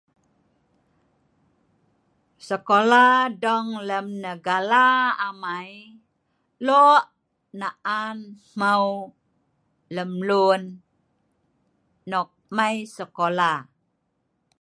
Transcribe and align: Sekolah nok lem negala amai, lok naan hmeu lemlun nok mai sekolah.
Sekolah 2.47 3.13
nok 3.43 3.63
lem 3.89 4.07
negala 4.23 4.85
amai, 5.27 5.71
lok 6.65 7.03
naan 7.59 8.17
hmeu 8.49 8.87
lemlun 9.95 10.61
nok 12.11 12.29
mai 12.55 12.75
sekolah. 12.97 13.59